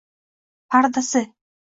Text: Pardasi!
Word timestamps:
Pardasi! 0.69 1.21